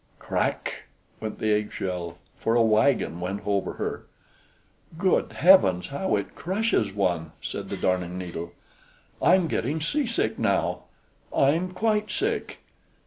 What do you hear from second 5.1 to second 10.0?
Heavens, how it crushes one!" said the Darning needle. "I'm getting